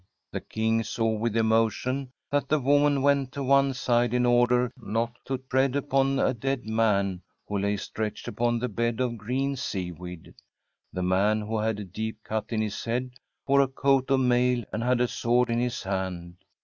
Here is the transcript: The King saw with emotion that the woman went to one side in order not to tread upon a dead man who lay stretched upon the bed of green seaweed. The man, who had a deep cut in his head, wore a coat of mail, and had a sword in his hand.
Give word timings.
The 0.31 0.41
King 0.41 0.83
saw 0.83 1.11
with 1.11 1.37
emotion 1.37 2.11
that 2.31 2.49
the 2.49 2.59
woman 2.59 3.03
went 3.03 3.31
to 3.33 3.43
one 3.43 3.75
side 3.75 4.15
in 4.15 4.25
order 4.25 4.71
not 4.75 5.15
to 5.25 5.37
tread 5.37 5.75
upon 5.75 6.17
a 6.17 6.33
dead 6.33 6.65
man 6.65 7.21
who 7.47 7.59
lay 7.59 7.77
stretched 7.77 8.27
upon 8.27 8.57
the 8.57 8.67
bed 8.67 8.99
of 8.99 9.15
green 9.19 9.55
seaweed. 9.55 10.33
The 10.91 11.03
man, 11.03 11.41
who 11.41 11.59
had 11.59 11.79
a 11.79 11.85
deep 11.85 12.17
cut 12.23 12.45
in 12.49 12.61
his 12.63 12.83
head, 12.83 13.11
wore 13.45 13.61
a 13.61 13.67
coat 13.67 14.09
of 14.09 14.21
mail, 14.21 14.63
and 14.73 14.81
had 14.81 15.01
a 15.01 15.07
sword 15.07 15.51
in 15.51 15.59
his 15.59 15.83
hand. 15.83 16.37